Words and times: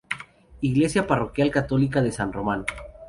Iglesia 0.61 1.05
parroquial 1.05 1.51
católica 1.51 2.01
de 2.01 2.11
San 2.11 2.33
Román. 2.33 2.65